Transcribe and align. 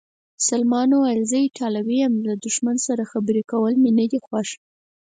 سلمان 0.47 0.89
وویل: 0.91 1.21
زه 1.31 1.37
ایټالوی 1.45 1.97
یم، 2.03 2.13
له 2.27 2.33
دښمن 2.45 2.77
سره 2.87 3.09
خبرې 3.11 3.43
کول 3.51 3.73
مې 3.81 3.91
نه 3.99 4.05
دي 4.11 4.19
خوښ. 4.27 4.49